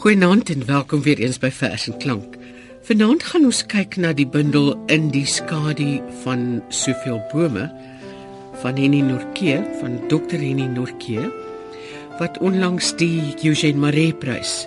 [0.00, 2.36] Goeienaand en welkom weer eens by Vers en Klank.
[2.88, 7.66] Vanaand gaan ons kyk na die bundel In die skadu van soveel bome
[8.62, 10.40] van Henny Norke van Dr.
[10.40, 11.26] Henny Norke
[12.16, 14.64] wat onlangs die Eugene Maree Prys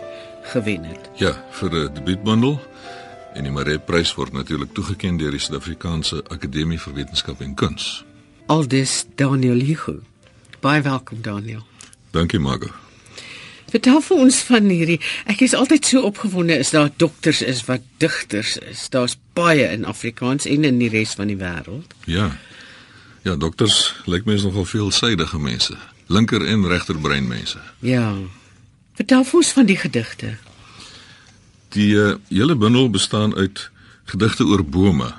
[0.54, 1.10] gewen het.
[1.18, 2.60] Ja, vir 'n debuutbundel
[3.34, 8.06] en die Maree Prys word natuurlik toegekend deur die Suid-Afrikaanse Akademie vir Wetenskap en Kuns.
[8.46, 10.00] Aldus Daniel Hugo.
[10.60, 11.66] Baie welkom Daniel.
[12.12, 12.70] Dankie Margo.
[13.74, 15.00] Vertel vir ons van hierdie.
[15.26, 18.86] Ek is altyd so opgewonde is daar dokters is wat digters is.
[18.94, 21.96] Daar's baie in Afrikaans en in die res van die wêreld.
[22.06, 22.30] Ja.
[23.26, 25.78] Ja, dokters lyk mens nogal veelsidige mense.
[26.08, 27.58] Linker en regter brein mense.
[27.82, 28.12] Ja.
[29.00, 30.36] Vertel vir ons van die gedigte.
[31.74, 33.70] Die uh, hele bundel bestaan uit
[34.12, 35.10] gedigte oor bome.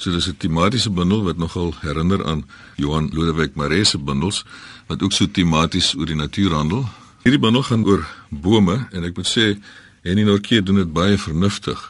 [0.00, 4.44] So dis 'n tematiese bundel wat nogal herinner aan Johan Lodewyk Maree se bundels
[4.86, 6.88] wat ook so tematies oor die natuur handel.
[7.20, 9.58] Hierdie bundel gaan oor bome en ek moet sê
[10.06, 11.80] Henny Norke doen dit baie vernuftig.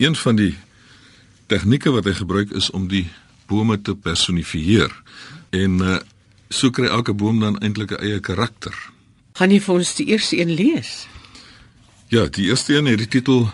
[0.00, 0.54] Een van die
[1.46, 3.04] tegnieke wat hy gebruik is om die
[3.46, 4.92] bome te personifieer.
[5.52, 5.98] En uh,
[6.48, 8.72] so kry elke boom dan eintlik 'n eie karakter.
[9.36, 11.06] Gaan jy vir ons die eerste een lees?
[12.08, 13.52] Ja, die eerste een het die titel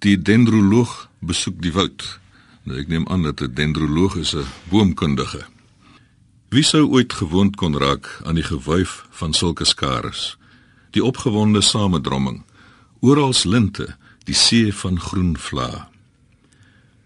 [0.00, 2.18] Die dendroloog besoek die woud.
[2.64, 5.44] Nou ek neem aan dat 'n dendroloog is 'n boomkundige.
[6.48, 10.39] Wie sou ooit gewoond kon raak aan die gewuif van sulke skares?
[10.90, 12.42] Die opgewonde samedromming,
[13.00, 15.88] oral linte, die see van groen vla.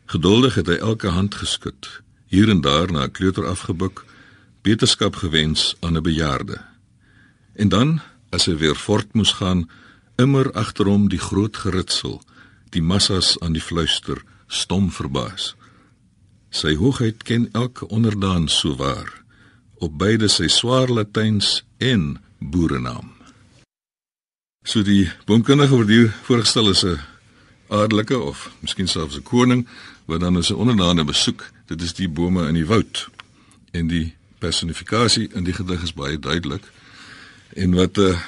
[0.07, 1.89] Geduldig het hy elke hand geskud,
[2.29, 4.05] hier en daar na 'n kleuter afgebuk,
[4.63, 6.59] beterskap gewens aan 'n bejaarde.
[7.55, 8.01] En dan,
[8.31, 9.71] as hy weer voort moes gaan,
[10.17, 12.23] immer agter hom die groot geritsel,
[12.71, 15.55] die massas aan die fluister, stom verbaas.
[16.51, 19.23] Sy hoogheid ken elke onderdaan so waar,
[19.79, 23.14] op beide sy swaar latyns en boerenaam.
[24.65, 27.01] So die boomkundige word hier voorgestel as 'n
[27.69, 29.69] adelike of miskien selfs 'n koning
[30.07, 31.51] wat dan as 'n onderdane besoek.
[31.67, 33.09] Dit is die bome in die woud.
[33.73, 36.65] En die personifikasie in die gedig is baie duidelik.
[37.55, 38.19] En wat uh,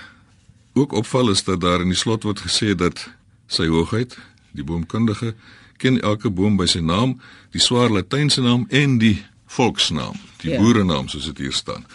[0.74, 3.08] ook opval is dat daar in die slot word gesê dat
[3.46, 4.18] sy hoogheid,
[4.52, 5.34] die boomkundige,
[5.76, 7.20] ken elke boom by sy naam,
[7.50, 10.60] die swaar latynse naam en die volksnaam, die ja.
[10.60, 11.86] boerenaam soos dit hier staan.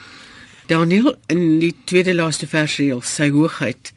[0.66, 3.94] Daniel in die tweede laaste versreel, sy hoogheid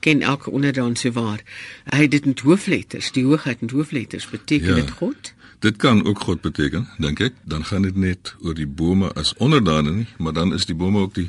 [0.00, 1.42] ken elke onderdaan so waar.
[1.84, 4.74] Hy het dit in hoofletters, die hoogheid in hoofletters beteken ja.
[4.74, 5.32] dit God?
[5.60, 7.34] Dit kan ook God beteken, dink ek.
[7.44, 11.04] Dan gaan dit net oor die bome as onderdane nie, maar dan is die bome
[11.04, 11.28] ook die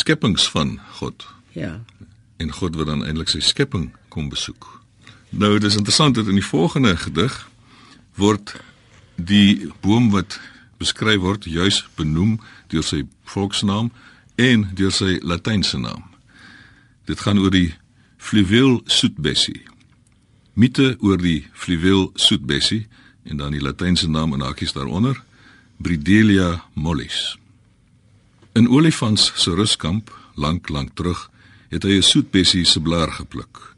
[0.00, 1.26] skepings van God.
[1.52, 1.84] Ja.
[2.36, 4.68] En God wat dan eintlik sy skepping kom besoek.
[5.28, 7.36] Nou, dit is interessant dat in die volgende gedig
[8.16, 8.54] word
[9.16, 10.40] die boom wat
[10.80, 12.38] beskryf word juis benoem
[12.72, 13.90] deur sy volksnaam
[14.40, 16.04] en deur sy latynse naam.
[17.04, 17.74] Dit gaan oor die
[18.26, 19.60] fluweel soetbessie.
[20.58, 22.86] Mite oor die fluweel soetbessie
[23.22, 25.20] en dan die latynse naam en hakies daaronder,
[25.78, 27.36] Bridelia mollis.
[28.58, 31.28] In olifants se ruskamp lank lank terug
[31.70, 33.76] het hy 'n soetbessie se blaar gepluk.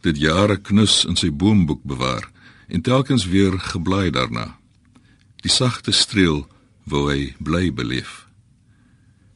[0.00, 2.30] Dit jare knus in sy boomboek bewaar
[2.68, 4.58] en telkens weer geblaai daarna.
[5.36, 6.48] Die sagte streel
[6.84, 8.26] wou hy bly beleef.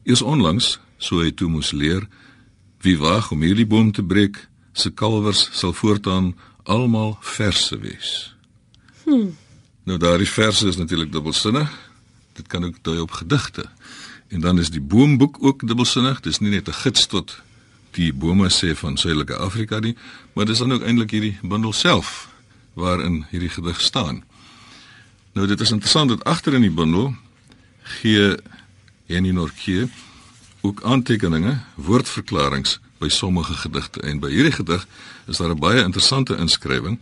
[0.03, 2.07] Eers onlangs, so hy toe moes leer,
[2.81, 4.48] wie wag om hierdie boom te breek,
[4.79, 8.35] se kalwers sal voortaan almal verse wees.
[9.03, 9.31] Hm.
[9.83, 11.69] Nou daardie verse is natuurlik dubbelsinnig.
[12.33, 13.65] Dit kan ook dui op gedigte.
[14.27, 16.19] En dan is die boomboek ook dubbelsinnig.
[16.19, 17.41] Dis nie net 'n gids tot
[17.91, 19.95] die bome sê van Suidelike Afrika nie,
[20.33, 22.29] maar dis dan ook eintlik hierdie bundel self
[22.73, 24.23] waarin hierdie gedig staan.
[25.33, 27.15] Nou dit is interessant dat agter in die bundel
[27.83, 28.35] gee
[29.05, 29.89] Henny Norke
[30.61, 34.87] ook aantekeninge, woordverklaringe by sommige gedigte en by hierdie gedig
[35.27, 36.99] is daar 'n baie interessante inskrywing.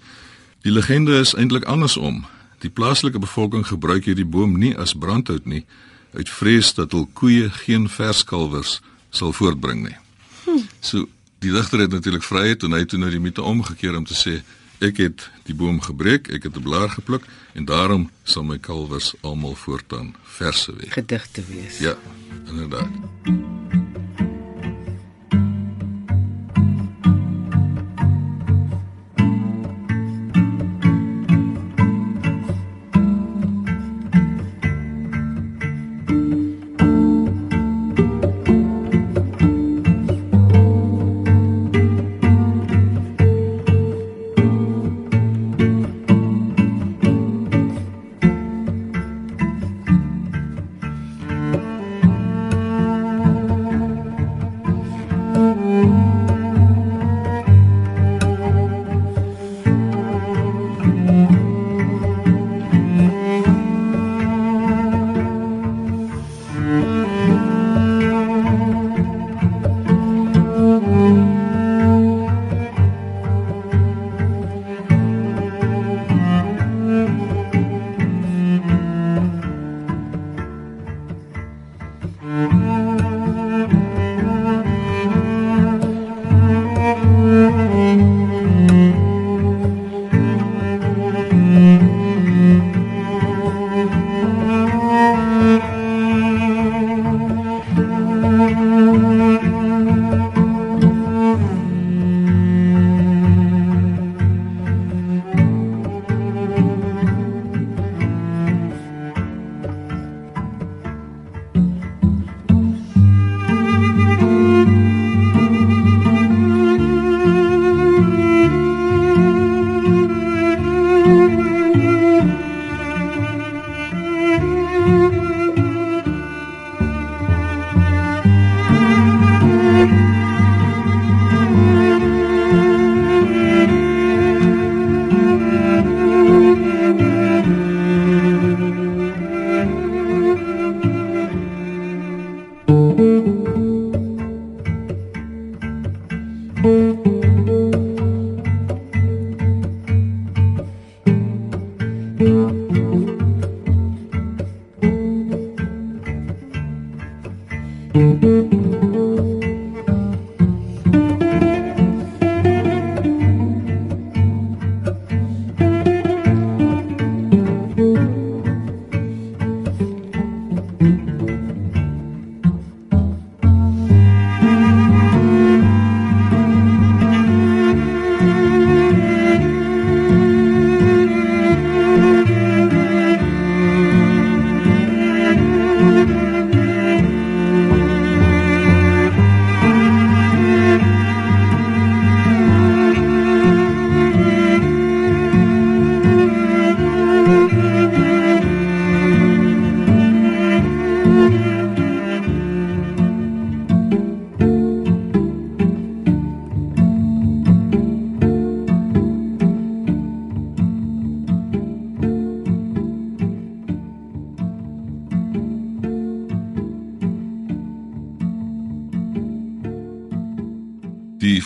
[0.61, 2.25] Die legende is eintlik andersom.
[2.59, 5.65] Die plaaslike bevolking gebruik hierdie boom nie as brandhout nie
[6.13, 9.97] uit vrees dat hul koeie geen verskalwers sal voortbring nie.
[10.43, 10.63] Hm.
[10.79, 11.07] So
[11.39, 14.17] die digter het natuurlik vryheid en hy het toe nou die mite omgekeer om te
[14.17, 14.41] sê
[14.79, 19.13] ek het die boom gebreek, ek het 'n blaar gepluk en daarom sal my kalwers
[19.21, 20.93] almal voortaan verse wees.
[20.93, 21.77] Gedigte wees.
[21.77, 21.97] Ja,
[22.47, 22.89] inderdaad.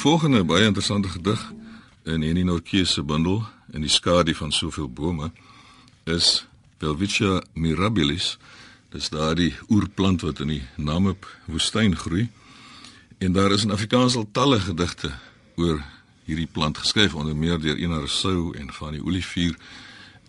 [0.01, 1.41] Volgende baie interessante gedig
[2.03, 5.27] in Henny Nortjie se bundel in die skadu van soveel bome
[6.03, 6.45] is
[6.81, 8.37] Welwitschia mirabilis.
[8.89, 12.31] Dis daardie oerplant wat in die Namib woestyn groei.
[13.21, 15.13] En daar is in Afrikaans al talle gedigte
[15.55, 15.83] oor
[16.25, 19.53] hierdie plant geskryf onder meer deur Ina Rousseau en van die Olivier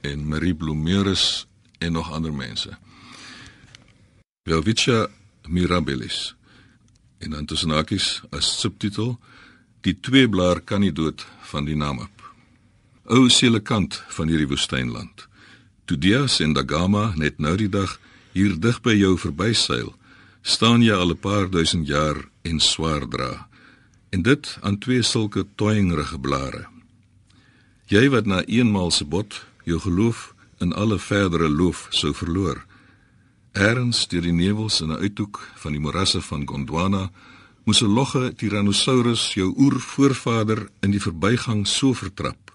[0.04, 1.46] en Marie Blomeris
[1.78, 2.76] en nog ander mense.
[4.42, 5.06] Welwitschia
[5.48, 6.34] mirabilis.
[7.18, 9.16] En dan tussen hakies as subtitel
[9.82, 12.22] Die tweeblaar kandidoot van die Namib.
[13.10, 15.24] O selekant van hierdie woestynland.
[15.90, 17.96] Tudias en Dagama net nou die dag
[18.30, 19.90] hier dig by jou verbyseil,
[20.42, 23.48] staan jy al 'n paar duisend jaar en swaar dra.
[24.10, 26.66] En dit aan twee sulke toyingrige blare.
[27.86, 32.64] Jy wat na eenmal se bot jou geloof in alle verdere loof sou verloor.
[33.52, 37.10] Erns deur die nevels in 'n uithoek van die morasse van Gondwana
[37.64, 42.50] moes 'n logge Tyrannosaurus jou oervoorvader in die verbygang so vertrap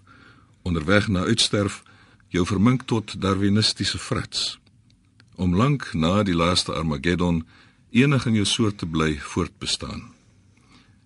[0.62, 1.84] onderweg na uitsterf
[2.28, 4.60] jou vermink tot darwinistiese frats
[5.36, 7.48] om lank na die laaste Armageddon
[7.92, 10.02] enig in jou soort te bly voortbestaan.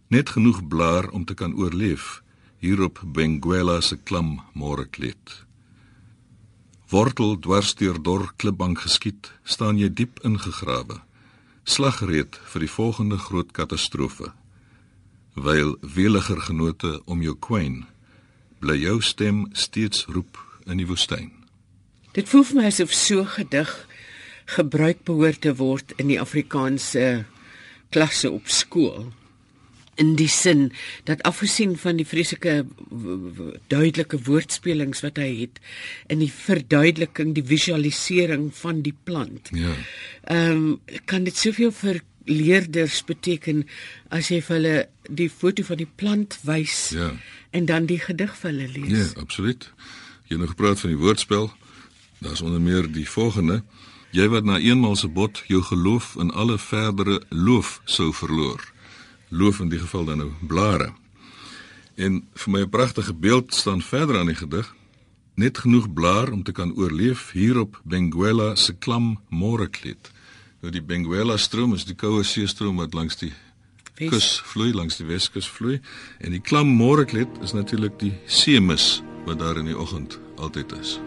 [0.07, 2.23] Net genoeg blaar om te kan oorleef
[2.57, 5.45] hier op Benguela se klam môrekleed
[6.91, 10.97] wortel dwars deur dor klipbank geskiet staan jy diep ingegrawe
[11.63, 14.31] slagreed vir die volgende groot katastrofe.
[15.35, 17.85] Wyl weliger genote om jou kwyn,
[18.59, 20.37] bly jou stem steeds roep
[20.67, 21.31] in die woestyn.
[22.11, 23.71] Dit voel vir my asof so gedig
[24.51, 27.25] gebruik behoort te word in die Afrikaanse
[27.91, 29.11] klasse op skool
[30.01, 30.67] in die sin
[31.09, 32.55] dat afgesien van die vreeslike
[33.71, 35.59] duidelike woordspelings wat hy het
[36.11, 39.51] in die verduideliking die visualisering van die plant.
[39.55, 39.73] Ja.
[40.23, 43.63] Ehm um, kan dit soveel vir leerders beteken
[44.13, 44.75] as jy vir hulle
[45.09, 47.11] die foto van die plant wys Ja.
[47.51, 49.13] en dan die gedig vir hulle lees.
[49.13, 49.65] Ja, absoluut.
[50.27, 51.49] Jy het nog gepraat van die woordspel.
[52.21, 53.63] Daar's onder meer die volgende:
[54.11, 58.61] Jy wat na eenmal se bot jou geloof in alle verdere loof sou verloor.
[59.31, 60.91] Loof in die geval dan nou blare.
[61.95, 64.75] En vir my 'n pragtige beeld staan verder aan die gedig.
[65.33, 70.11] Net genoeg blaar om te kan oorleef hier op Benguela se klam môrekleed.
[70.61, 73.33] Nou die Benguela stroom is die koue see stroom wat langs die
[73.95, 75.79] kus vloei, langs die Weskus vloei
[76.19, 80.99] en die klam môrekleed is natuurlik die seemis wat daar in die oggend altyd is.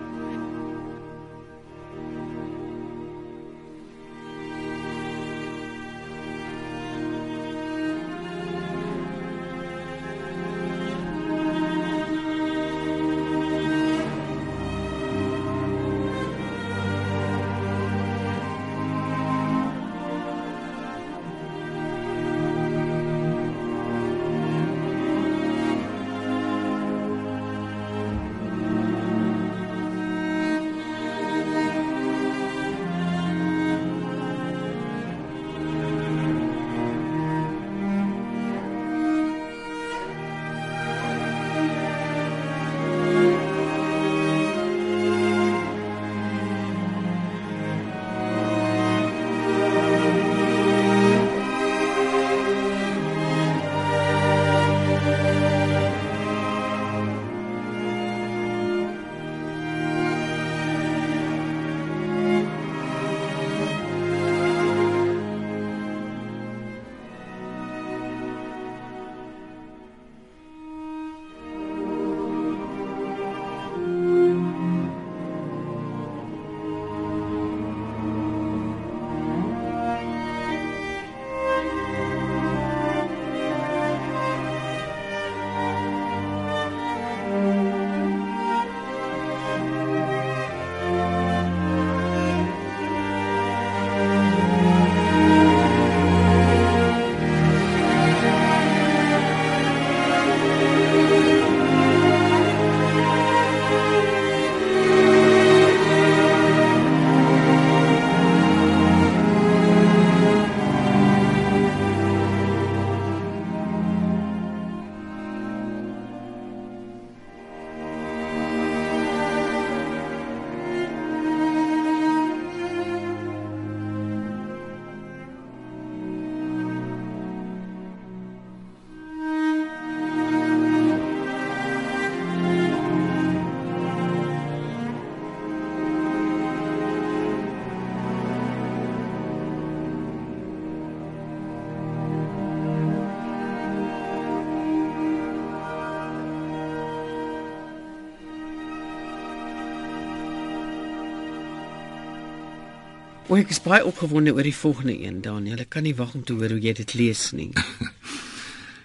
[153.28, 155.62] O, ek is baie opgewonde oor die volgende een, Daniel.
[155.64, 157.52] Ek kan nie wag om te hoor hoe jy dit lees nie.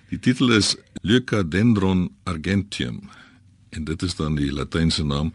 [0.10, 0.74] Die titel is
[1.05, 3.03] Leucadendron argenteum
[3.69, 5.27] en dit is dan die latynse naam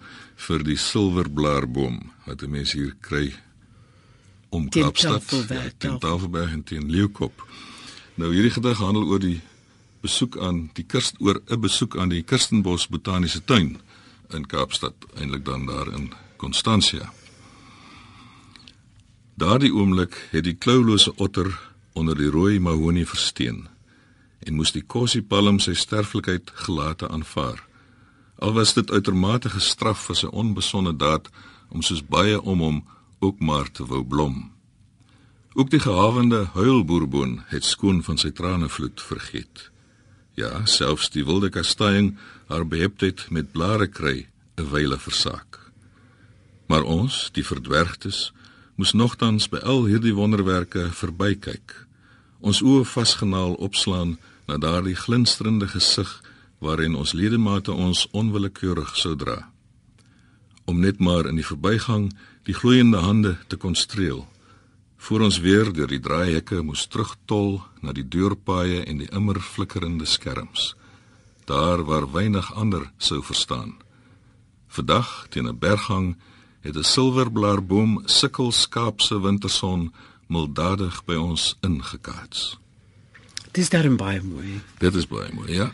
[0.48, 3.30] vir die silverblaarboom wat 'n mens hier kry
[4.50, 5.98] om Teen Kaapstad, Tafelberg, ja, teen ja.
[5.98, 7.46] Tafelberg en teen Leeukop.
[8.14, 9.40] Nou hierdie gedig handel oor die
[10.02, 13.78] besoek aan die Kirst oor 'n besoek aan die Kirstenbos Botaniese Tuin
[14.34, 17.12] in Kaapstad, eintlik dan daar in Constantia.
[19.34, 21.48] Daardie oomblik het die kloulose otter
[21.98, 23.64] onder die rooi mahonie versteen
[24.44, 27.58] en moes die kossiepalm sy sterflikheid gelate aanvaar.
[28.38, 31.30] Al was dit uitermate gestraf vir sy onbesonde daad
[31.74, 32.78] om soos baie om hom
[33.24, 34.52] ook maar te wou blom.
[35.54, 39.70] Ook die gehawende huilboerboon het skoon van sy tranevloed vergeet.
[40.38, 42.14] Ja, selfs die wilde kastanjing
[42.50, 44.26] haar beheptheid met blare kry
[44.58, 45.58] 'n wyle versaak.
[46.66, 48.32] Maar ons, die verdwergtes,
[48.74, 51.74] moes nogtans by al hierdie wonderwerke verbykyk.
[52.40, 54.16] Ons oë vasgenaal opslaan
[54.48, 56.10] na daardie glinsterende gesig
[56.58, 59.50] waarin ons ledemate ons onwillekeurig sou dra.
[60.64, 62.10] Om net maar in die verbygang
[62.44, 64.24] die gloeiende hande te kon streel
[65.04, 70.08] voor ons weer deur die draaihekke moes terugtol na die deurpaaie en die immer flikkerende
[70.08, 70.72] skerms
[71.48, 73.74] daar waar weinig ander sou verstaan
[74.76, 76.16] vandag teen 'n berghang
[76.64, 79.92] het 'n silverblaarboom sukkel skaapse winterson
[80.26, 82.58] mildadig by ons ingekaats
[83.52, 84.60] Dis daarom baie mooi.
[84.78, 85.72] dit is baie mooi ja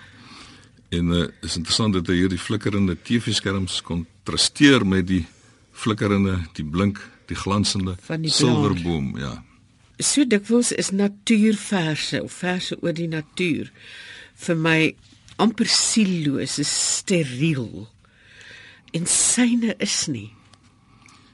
[0.91, 5.27] en uh, is interessant dat hy hierdie flikkerende TV-skerms kontrasteer met die
[5.73, 9.43] flikkerende die blink die glansende die silverboom ja
[10.01, 13.69] So dikwels is natuurverse of verse oor die natuur
[14.47, 14.95] vir my
[15.41, 17.89] amper sielloos, is steriel.
[18.97, 20.31] En syne is nie.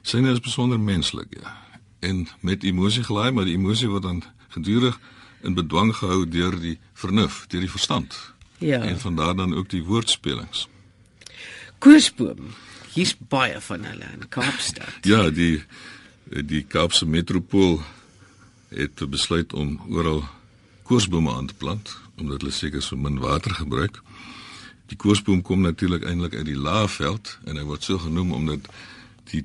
[0.07, 1.51] Syne is besonder menslik, ja.
[1.99, 4.21] En met emosie gelaai, maar die emosie word dan
[4.55, 4.99] gedurig
[5.43, 8.15] in bedwang gehou deur die vernuf, deur die verstand.
[8.63, 8.79] Ja.
[8.87, 10.67] En van daar dan ook die woordspelings.
[11.83, 12.53] Koersboom.
[12.93, 15.03] Hier's baie van hulle in Kaapstad.
[15.05, 15.65] Ja, die
[16.27, 17.81] die Kaapse metropool
[18.69, 20.23] het besluit om oral
[20.83, 24.01] koorsbome aan te plant omdat hulle seker so min water gebruik.
[24.87, 28.71] Die koorsboom kom natuurlik eintlik uit die Laagveld en hy word so genoem omdat
[29.29, 29.43] die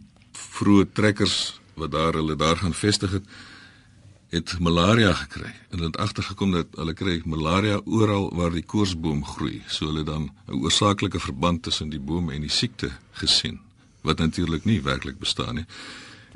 [0.50, 3.26] vroeë trekkers wat daar hulle daar gaan vestig het
[4.32, 9.60] het malaria gekry en het agtergekom dat hulle kry malaria oral waar die koorsboom groei.
[9.68, 13.60] So hulle dan 'n oorsaaklike verband tussen die boom en die siekte gesien
[14.00, 15.66] wat natuurlik nie werklik bestaan nie.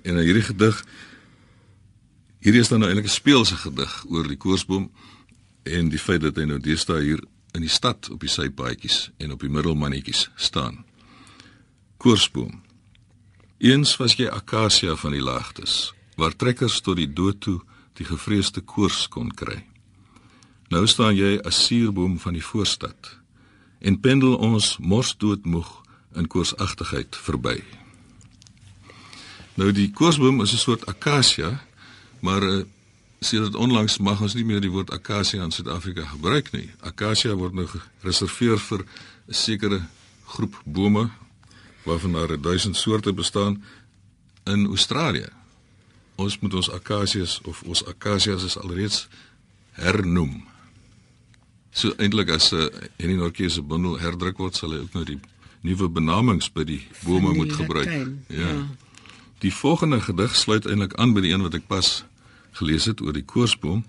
[0.03, 0.85] En in hierdie gedig
[2.39, 4.91] hierdie is dan nou eintlik 'n speelse gedig oor die koorsboom
[5.63, 9.33] en die feit dat hy nou deesdae hier in die stad op die sypaadjies en
[9.33, 10.85] op die middelmannetjies staan.
[11.97, 12.66] Koorsboom.
[13.59, 17.63] Eens was jy akasia van die laagtes, waar trekkers tot die dood toe
[17.97, 19.63] die gevreesde koors kon kry.
[20.69, 23.15] Nou staan jy as suurboom van die voorstad
[23.81, 25.69] en pendel ons morsdoodmoeg
[26.17, 27.61] in koorsagtigheid verby.
[29.57, 31.61] Nou die koorsboom is 'n soort akasia,
[32.21, 32.65] maar uh,
[33.21, 36.71] sedert onlangs mag ons nie meer die woord akasia in Suid-Afrika gebruik nie.
[36.81, 38.85] Akasia word nou gereserveer vir
[39.29, 39.81] 'n sekere
[40.25, 41.11] groep bome
[41.87, 43.63] waarvan daar 1000 soorte bestaan
[44.45, 45.29] in Australië.
[46.15, 49.07] Ons moet ons akasias of ons akasias is alreeds
[49.77, 50.45] hernoem.
[51.71, 55.05] So eintlik as 'n uh, Henny Nortjie se bundel herdruk word, sal hy ook nou
[55.05, 55.21] die
[55.61, 57.87] nuwe benamings by die bome die moet gebruik.
[57.87, 58.49] Latijn, ja.
[58.49, 58.67] ja.
[59.45, 62.05] Die volgende gedig sluit eintlik aan by die een wat ek pas
[62.57, 63.85] gelees het oor die koorsboom.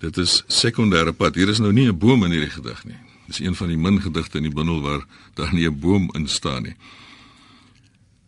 [0.00, 1.34] Dit is sekondêre pad.
[1.34, 3.00] Hier is nou nie 'n boom in hierdie gedig nie.
[3.26, 6.28] Dis een van die min gedigte in die bundel waar daar nie 'n boom in
[6.28, 6.76] staan nie.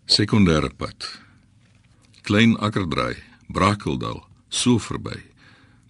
[0.06, 1.02] Sekondêre pad.
[2.22, 3.16] Klein akkerdraai,
[3.50, 5.18] Brakeldal, so verby.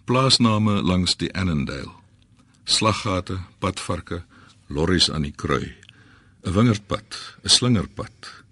[0.08, 1.92] Plaasname langs die Annandale.
[2.64, 4.22] Slaggate, padvarke,
[4.72, 5.68] lorries aan die krui.
[6.46, 7.08] 'n Wingerdpad,
[7.44, 8.44] 'n slingerpad.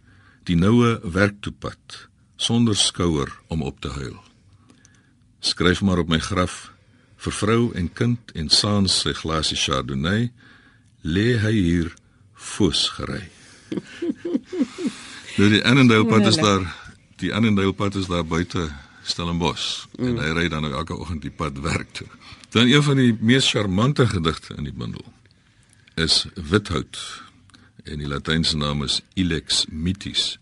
[0.44, 4.20] Die noue werktoepad sonder skouer om op te huil.
[5.40, 6.72] Skryf maar op my graf
[7.16, 10.33] vir vrou en kind en saans sy glasie chardonnay
[11.03, 11.94] lê hy hier
[12.35, 13.24] foos gery.
[15.37, 16.64] nou die Annandale pad is daar,
[17.23, 18.68] die Annandale pad is daar buite
[19.05, 20.07] Stellenbosch mm.
[20.07, 22.09] en hy ry dan ook elke oggend die pad werk toe.
[22.55, 25.05] Dan een van die mees charmante gedigte in die bundel
[26.01, 27.23] is Without
[27.85, 30.38] en die latynse naam is Ilex mitis.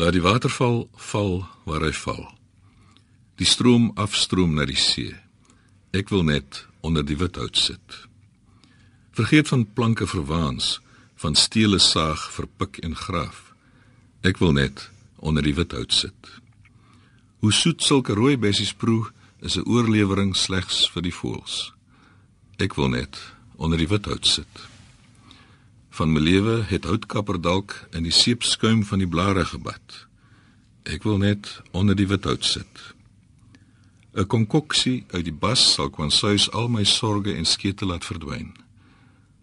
[0.00, 2.24] Laat die waterval val waar hy val.
[3.38, 5.12] Die stroom afstroom na die see.
[5.94, 8.00] Ek wil net onder die without sit.
[9.14, 10.80] Vergeet van planke verwaans,
[11.24, 13.54] van stele saag vir pik en graaf.
[14.20, 14.90] Ek wil net
[15.24, 16.32] onder die without sit.
[17.40, 19.08] Hoe soet sulke rooi bessies proe
[19.40, 21.72] is 'n oorlewering slegs vir die voëls.
[22.58, 23.16] Ek wil net
[23.56, 24.68] onder die wit hout sit.
[25.90, 30.06] Van my lewe het houtkapper dalk in die seepskuim van die blare gebad.
[30.82, 32.94] Ek wil net onder die wit hout sit.
[34.12, 38.63] 'n Konkoksie uit die bas sal kwansuis al my sorges en skete laat verdwyn.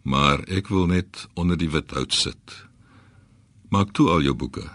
[0.01, 2.55] Maar ek wil net onder die wit hout sit.
[3.69, 4.65] Maak toe al jou boeke.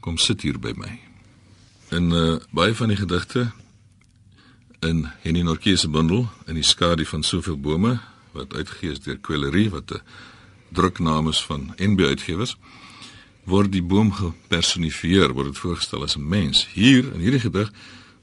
[0.00, 0.92] Kom sit hier by my.
[1.90, 3.50] In uh, baie van die gedigte
[4.82, 7.98] in Henny Norkie se bundel in die skadu van soveel bome
[8.32, 10.00] wat uitgegee is deur Kwellerie wat 'n
[10.72, 12.56] druknaam is van NB uitgewers
[13.44, 17.70] word die boom gepersonifieer word dit voorgestel as 'n mens hier in hierdie gedig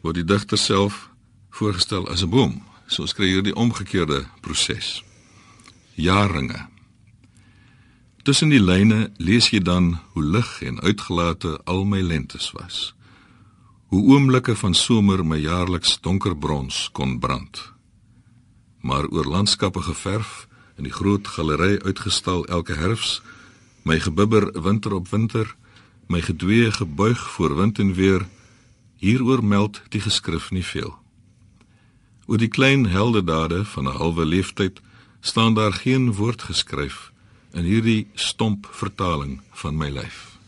[0.01, 1.09] word die digter self
[1.49, 5.03] voorgestel as 'n boom so skryf hier die omgekeerde proses
[5.99, 6.69] jaringe
[8.23, 12.91] Tussen die lyne lees jy dan hoe lig en uitgelate al my lentes was.
[13.89, 17.61] Hoe oomblikke van somer my jaarliks donkerbrons kon brand.
[18.85, 23.21] Maar oor landskappe geverf in die groot galery uitgestal elke herfs,
[23.81, 25.55] my gebibber winter op winter,
[26.07, 28.27] my gedwee gebuig voor wind en weer,
[29.01, 30.93] hieroor meld die geskrif nie veel.
[32.27, 34.81] Oor die klein heldedade van 'n halwe leeftyd
[35.19, 37.11] staan daar geen woord geskryf
[37.51, 40.38] in hierdie stomp vertaling van my lyf.